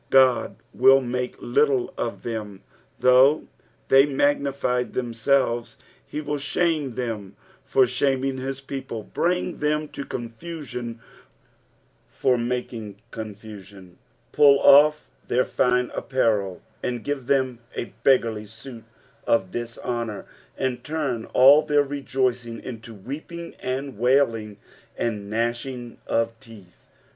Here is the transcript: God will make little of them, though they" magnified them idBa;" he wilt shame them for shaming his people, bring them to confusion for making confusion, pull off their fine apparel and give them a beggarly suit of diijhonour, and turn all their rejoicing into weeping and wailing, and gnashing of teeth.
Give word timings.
God 0.09 0.55
will 0.73 0.99
make 0.99 1.35
little 1.39 1.93
of 1.95 2.23
them, 2.23 2.63
though 2.99 3.47
they" 3.89 4.03
magnified 4.07 4.93
them 4.93 5.13
idBa;" 5.13 5.75
he 6.07 6.21
wilt 6.21 6.41
shame 6.41 6.93
them 6.95 7.35
for 7.63 7.85
shaming 7.85 8.39
his 8.39 8.61
people, 8.61 9.03
bring 9.03 9.57
them 9.57 9.87
to 9.89 10.03
confusion 10.03 10.99
for 12.09 12.35
making 12.35 12.95
confusion, 13.11 13.99
pull 14.31 14.59
off 14.61 15.07
their 15.27 15.45
fine 15.45 15.91
apparel 15.93 16.63
and 16.81 17.03
give 17.03 17.27
them 17.27 17.59
a 17.75 17.93
beggarly 18.03 18.47
suit 18.47 18.85
of 19.27 19.51
diijhonour, 19.51 20.25
and 20.57 20.83
turn 20.83 21.25
all 21.25 21.61
their 21.61 21.83
rejoicing 21.83 22.59
into 22.63 22.91
weeping 22.95 23.53
and 23.59 23.99
wailing, 23.99 24.57
and 24.97 25.29
gnashing 25.29 25.99
of 26.07 26.39
teeth. 26.39 26.87